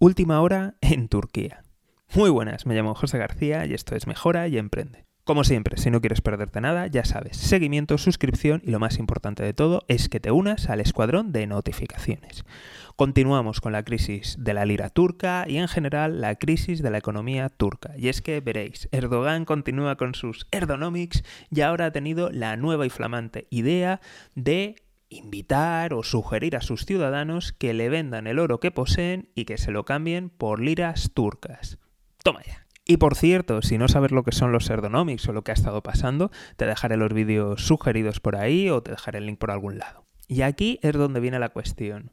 Última 0.00 0.40
hora 0.42 0.76
en 0.80 1.08
Turquía. 1.08 1.64
Muy 2.14 2.30
buenas, 2.30 2.66
me 2.66 2.76
llamo 2.76 2.94
José 2.94 3.18
García 3.18 3.66
y 3.66 3.74
esto 3.74 3.96
es 3.96 4.06
Mejora 4.06 4.46
y 4.46 4.56
Emprende. 4.56 5.06
Como 5.24 5.42
siempre, 5.42 5.76
si 5.76 5.90
no 5.90 6.00
quieres 6.00 6.20
perderte 6.20 6.60
nada, 6.60 6.86
ya 6.86 7.04
sabes, 7.04 7.36
seguimiento, 7.36 7.98
suscripción 7.98 8.62
y 8.64 8.70
lo 8.70 8.78
más 8.78 9.00
importante 9.00 9.42
de 9.42 9.54
todo 9.54 9.82
es 9.88 10.08
que 10.08 10.20
te 10.20 10.30
unas 10.30 10.70
al 10.70 10.80
escuadrón 10.80 11.32
de 11.32 11.48
notificaciones. 11.48 12.44
Continuamos 12.94 13.60
con 13.60 13.72
la 13.72 13.82
crisis 13.82 14.36
de 14.38 14.54
la 14.54 14.66
lira 14.66 14.88
turca 14.88 15.46
y 15.48 15.56
en 15.56 15.66
general 15.66 16.20
la 16.20 16.36
crisis 16.36 16.80
de 16.80 16.92
la 16.92 16.98
economía 16.98 17.48
turca. 17.48 17.92
Y 17.98 18.06
es 18.06 18.22
que 18.22 18.40
veréis, 18.40 18.88
Erdogan 18.92 19.44
continúa 19.44 19.96
con 19.96 20.14
sus 20.14 20.46
Erdonomics 20.52 21.24
y 21.50 21.62
ahora 21.62 21.86
ha 21.86 21.90
tenido 21.90 22.30
la 22.30 22.56
nueva 22.56 22.86
y 22.86 22.90
flamante 22.90 23.48
idea 23.50 24.00
de 24.36 24.76
invitar 25.10 25.94
o 25.94 26.02
sugerir 26.02 26.56
a 26.56 26.60
sus 26.60 26.84
ciudadanos 26.84 27.52
que 27.52 27.74
le 27.74 27.88
vendan 27.88 28.26
el 28.26 28.38
oro 28.38 28.60
que 28.60 28.70
poseen 28.70 29.30
y 29.34 29.44
que 29.44 29.58
se 29.58 29.70
lo 29.70 29.84
cambien 29.84 30.30
por 30.30 30.60
liras 30.60 31.10
turcas. 31.14 31.78
Toma 32.22 32.42
ya. 32.44 32.66
Y 32.84 32.96
por 32.96 33.16
cierto, 33.16 33.60
si 33.62 33.76
no 33.76 33.88
sabes 33.88 34.12
lo 34.12 34.22
que 34.22 34.32
son 34.32 34.50
los 34.50 34.68
Erdonomics 34.70 35.28
o 35.28 35.32
lo 35.32 35.42
que 35.42 35.50
ha 35.50 35.54
estado 35.54 35.82
pasando, 35.82 36.30
te 36.56 36.66
dejaré 36.66 36.96
los 36.96 37.12
vídeos 37.12 37.66
sugeridos 37.66 38.20
por 38.20 38.36
ahí 38.36 38.70
o 38.70 38.82
te 38.82 38.92
dejaré 38.92 39.18
el 39.18 39.26
link 39.26 39.38
por 39.38 39.50
algún 39.50 39.78
lado. 39.78 40.06
Y 40.26 40.42
aquí 40.42 40.78
es 40.82 40.94
donde 40.94 41.20
viene 41.20 41.38
la 41.38 41.50
cuestión. 41.50 42.12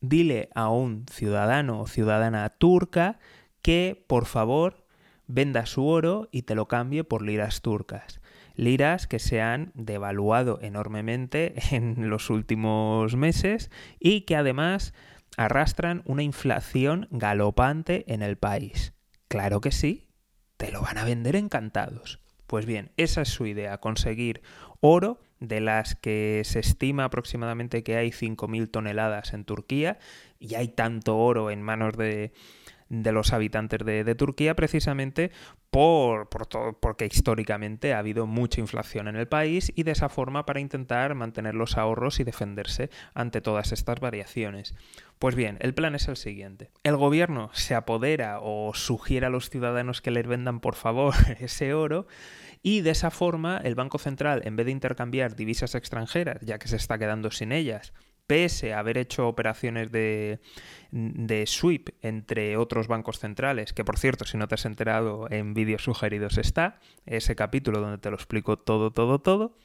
Dile 0.00 0.48
a 0.54 0.70
un 0.70 1.04
ciudadano 1.10 1.80
o 1.80 1.86
ciudadana 1.86 2.48
turca 2.48 3.18
que, 3.60 4.04
por 4.06 4.24
favor, 4.24 4.86
venda 5.26 5.66
su 5.66 5.86
oro 5.86 6.28
y 6.30 6.42
te 6.42 6.54
lo 6.54 6.66
cambie 6.66 7.04
por 7.04 7.22
liras 7.22 7.60
turcas 7.60 8.20
liras 8.56 9.06
que 9.06 9.18
se 9.18 9.40
han 9.40 9.70
devaluado 9.74 10.58
enormemente 10.60 11.54
en 11.70 12.10
los 12.10 12.30
últimos 12.30 13.14
meses 13.16 13.70
y 14.00 14.22
que 14.22 14.36
además 14.36 14.94
arrastran 15.36 16.02
una 16.06 16.22
inflación 16.22 17.08
galopante 17.10 18.04
en 18.12 18.22
el 18.22 18.36
país. 18.36 18.94
Claro 19.28 19.60
que 19.60 19.72
sí, 19.72 20.08
te 20.56 20.72
lo 20.72 20.82
van 20.82 20.98
a 20.98 21.04
vender 21.04 21.36
encantados. 21.36 22.20
Pues 22.46 22.64
bien, 22.64 22.92
esa 22.96 23.22
es 23.22 23.28
su 23.28 23.46
idea, 23.46 23.78
conseguir 23.78 24.42
oro 24.80 25.20
de 25.40 25.60
las 25.60 25.94
que 25.94 26.42
se 26.44 26.60
estima 26.60 27.04
aproximadamente 27.04 27.82
que 27.82 27.96
hay 27.96 28.10
5.000 28.10 28.70
toneladas 28.70 29.34
en 29.34 29.44
Turquía 29.44 29.98
y 30.38 30.54
hay 30.54 30.68
tanto 30.68 31.18
oro 31.18 31.50
en 31.50 31.60
manos 31.60 31.96
de, 31.96 32.32
de 32.88 33.12
los 33.12 33.32
habitantes 33.32 33.84
de, 33.84 34.14
Turquía 34.14 34.54
precisamente 34.54 35.30
por, 35.76 36.46
todo, 36.46 36.72
porque 36.72 37.04
históricamente 37.04 37.92
ha 37.92 37.98
habido 37.98 38.26
mucha 38.26 38.62
inflación 38.62 39.08
en 39.08 39.16
el 39.16 39.28
país 39.28 39.70
y 39.74 39.82
de 39.82 39.90
esa 39.90 40.08
forma 40.08 40.46
para 40.46 40.60
intentar 40.60 41.14
mantener 41.14 41.54
los 41.54 41.76
ahorros 41.76 42.18
y 42.18 42.24
defenderse 42.24 42.88
ante 43.12 43.42
todas 43.42 43.72
estas 43.72 44.00
variaciones. 44.00 44.74
Pues 45.18 45.34
bien, 45.34 45.58
el 45.60 45.74
plan 45.74 45.94
es 45.94 46.08
el 46.08 46.16
siguiente. 46.16 46.70
El 46.82 46.96
gobierno 46.96 47.50
se 47.52 47.74
apodera 47.74 48.38
o 48.40 48.72
sugiere 48.72 49.26
a 49.26 49.28
los 49.28 49.50
ciudadanos 49.50 50.00
que 50.00 50.10
les 50.10 50.26
vendan 50.26 50.60
por 50.60 50.76
favor 50.76 51.12
ese 51.40 51.74
oro 51.74 52.06
y 52.62 52.80
de 52.80 52.92
esa 52.92 53.10
forma 53.10 53.60
el 53.62 53.74
Banco 53.74 53.98
Central, 53.98 54.40
en 54.46 54.56
vez 54.56 54.64
de 54.64 54.72
intercambiar 54.72 55.36
divisas 55.36 55.74
extranjeras, 55.74 56.40
ya 56.40 56.58
que 56.58 56.68
se 56.68 56.76
está 56.76 56.96
quedando 56.96 57.30
sin 57.30 57.52
ellas, 57.52 57.92
pese 58.26 58.72
a 58.72 58.80
haber 58.80 58.98
hecho 58.98 59.28
operaciones 59.28 59.90
de, 59.92 60.40
de 60.90 61.46
sweep 61.46 61.90
entre 62.02 62.56
otros 62.56 62.88
bancos 62.88 63.18
centrales, 63.18 63.72
que 63.72 63.84
por 63.84 63.98
cierto, 63.98 64.24
si 64.24 64.36
no 64.36 64.48
te 64.48 64.56
has 64.56 64.64
enterado 64.64 65.28
en 65.30 65.54
vídeos 65.54 65.84
sugeridos 65.84 66.38
está, 66.38 66.80
ese 67.04 67.36
capítulo 67.36 67.80
donde 67.80 67.98
te 67.98 68.10
lo 68.10 68.16
explico 68.16 68.56
todo, 68.56 68.90
todo, 68.90 69.20
todo. 69.20 69.56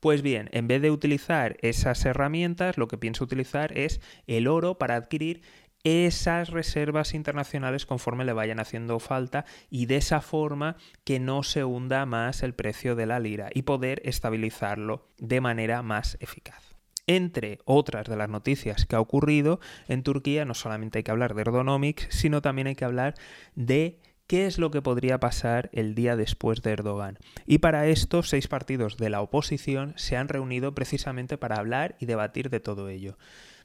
Pues 0.00 0.22
bien, 0.22 0.48
en 0.52 0.68
vez 0.68 0.80
de 0.80 0.92
utilizar 0.92 1.56
esas 1.60 2.04
herramientas, 2.04 2.78
lo 2.78 2.86
que 2.86 2.98
pienso 2.98 3.24
utilizar 3.24 3.76
es 3.76 4.00
el 4.28 4.46
oro 4.46 4.78
para 4.78 4.94
adquirir 4.94 5.42
esas 5.84 6.50
reservas 6.50 7.14
internacionales 7.14 7.86
conforme 7.86 8.24
le 8.24 8.32
vayan 8.32 8.60
haciendo 8.60 8.98
falta 8.98 9.44
y 9.70 9.86
de 9.86 9.96
esa 9.96 10.20
forma 10.20 10.76
que 11.04 11.20
no 11.20 11.42
se 11.42 11.64
hunda 11.64 12.04
más 12.06 12.42
el 12.42 12.54
precio 12.54 12.94
de 12.94 13.06
la 13.06 13.20
lira 13.20 13.48
y 13.54 13.62
poder 13.62 14.00
estabilizarlo 14.04 15.08
de 15.18 15.40
manera 15.40 15.82
más 15.82 16.16
eficaz. 16.20 16.67
Entre 17.08 17.58
otras 17.64 18.06
de 18.06 18.16
las 18.16 18.28
noticias 18.28 18.84
que 18.84 18.94
ha 18.94 19.00
ocurrido 19.00 19.60
en 19.88 20.02
Turquía, 20.02 20.44
no 20.44 20.52
solamente 20.52 20.98
hay 20.98 21.04
que 21.04 21.10
hablar 21.10 21.34
de 21.34 21.40
Erdonomics, 21.40 22.06
sino 22.10 22.42
también 22.42 22.66
hay 22.66 22.74
que 22.74 22.84
hablar 22.84 23.14
de 23.54 23.98
qué 24.26 24.44
es 24.44 24.58
lo 24.58 24.70
que 24.70 24.82
podría 24.82 25.18
pasar 25.18 25.70
el 25.72 25.94
día 25.94 26.16
después 26.16 26.60
de 26.60 26.72
Erdogan. 26.72 27.18
Y 27.46 27.58
para 27.58 27.86
esto, 27.86 28.22
seis 28.22 28.46
partidos 28.46 28.98
de 28.98 29.08
la 29.08 29.22
oposición 29.22 29.94
se 29.96 30.18
han 30.18 30.28
reunido 30.28 30.74
precisamente 30.74 31.38
para 31.38 31.56
hablar 31.56 31.96
y 31.98 32.04
debatir 32.04 32.50
de 32.50 32.60
todo 32.60 32.90
ello. 32.90 33.16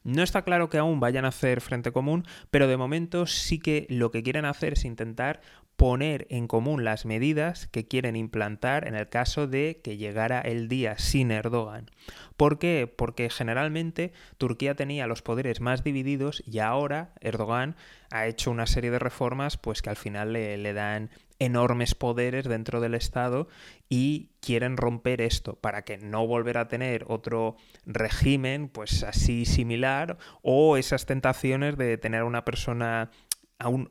No 0.05 0.23
está 0.23 0.43
claro 0.43 0.69
que 0.69 0.77
aún 0.77 1.01
vayan 1.01 1.25
a 1.25 1.29
hacer 1.29 1.59
frente 1.59 1.91
común, 1.91 2.25
pero 2.49 2.67
de 2.67 2.77
momento 2.77 3.25
sí 3.25 3.59
que 3.59 3.87
lo 3.89 4.09
que 4.09 4.23
quieren 4.23 4.45
hacer 4.45 4.73
es 4.73 4.85
intentar 4.85 5.41
poner 5.75 6.27
en 6.29 6.47
común 6.47 6.83
las 6.83 7.05
medidas 7.05 7.67
que 7.67 7.87
quieren 7.87 8.15
implantar 8.15 8.87
en 8.87 8.95
el 8.95 9.09
caso 9.09 9.47
de 9.47 9.81
que 9.83 9.97
llegara 9.97 10.39
el 10.39 10.67
día 10.67 10.97
sin 10.97 11.31
Erdogan. 11.31 11.89
¿Por 12.37 12.59
qué? 12.59 12.91
Porque 12.93 13.29
generalmente 13.29 14.13
Turquía 14.37 14.75
tenía 14.75 15.07
los 15.07 15.21
poderes 15.21 15.61
más 15.61 15.83
divididos 15.83 16.43
y 16.45 16.59
ahora 16.59 17.13
Erdogan 17.21 17.75
ha 18.11 18.27
hecho 18.27 18.51
una 18.51 18.67
serie 18.67 18.91
de 18.91 18.99
reformas 18.99 19.57
pues 19.57 19.81
que 19.81 19.89
al 19.89 19.95
final 19.95 20.33
le, 20.33 20.73
dan 20.73 21.09
enormes 21.39 21.95
poderes 21.95 22.45
dentro 22.45 22.79
del 22.79 22.93
Estado 22.93 23.47
y 23.89 24.29
quieren 24.39 24.77
romper 24.77 25.21
esto 25.21 25.55
para 25.55 25.83
que 25.83 25.97
no 25.97 26.25
volver 26.27 26.57
a 26.57 26.67
tener 26.67 27.05
otro 27.07 27.57
régimen 27.85 28.69
pues 28.69 29.03
así 29.03 29.45
similar 29.45 30.17
o 30.41 30.77
esas 30.77 31.05
tentaciones 31.05 31.77
de 31.77 31.97
tener 31.97 32.21
a 32.21 32.25
una 32.25 32.45
persona 32.45 33.11
a 33.59 33.69
un 33.69 33.89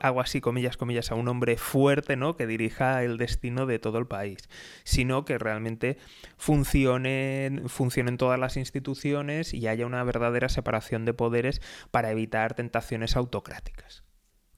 algo 0.00 0.20
así, 0.20 0.40
comillas, 0.40 0.76
comillas, 0.76 1.12
a 1.12 1.14
un 1.14 1.28
hombre 1.28 1.56
fuerte, 1.56 2.16
¿no? 2.16 2.36
Que 2.36 2.46
dirija 2.46 3.02
el 3.04 3.18
destino 3.18 3.66
de 3.66 3.78
todo 3.78 3.98
el 3.98 4.06
país, 4.06 4.48
sino 4.84 5.24
que 5.24 5.38
realmente 5.38 5.96
funcionen, 6.36 7.68
funcionen 7.68 8.16
todas 8.16 8.38
las 8.38 8.56
instituciones 8.56 9.54
y 9.54 9.68
haya 9.68 9.86
una 9.86 10.02
verdadera 10.02 10.48
separación 10.48 11.04
de 11.04 11.14
poderes 11.14 11.60
para 11.90 12.10
evitar 12.10 12.54
tentaciones 12.54 13.16
autocráticas. 13.16 14.02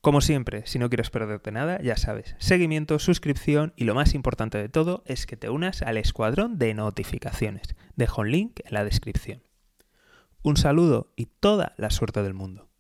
Como 0.01 0.21
siempre, 0.21 0.67
si 0.67 0.81
no 0.81 0.89
quieres 0.89 1.11
perderte 1.11 1.53
nada, 1.53 1.81
ya 1.81 1.97
sabes, 1.97 2.35
seguimiento, 2.39 2.99
suscripción 2.99 3.73
y 3.77 3.85
lo 3.85 3.95
más 3.95 4.15
importante 4.15 4.59
de 4.59 4.69
todo 4.69 5.05
es 5.07 5.27
que 5.27 5.37
te 5.37 5.49
unas 5.49 5.83
al 5.83 5.97
escuadrón 5.97 6.59
de 6.59 6.75
notificaciones. 6.75 7.77
Dejo 7.95 8.23
un 8.23 8.33
link 8.33 8.61
en 8.65 8.75
la 8.75 8.85
descripción. 8.85 9.45
Un 10.43 10.57
saludo 10.57 11.13
y 11.15 11.27
toda 11.27 11.75
la 11.77 11.91
suerte 11.91 12.25
del 12.25 12.35
mundo. 12.35 12.72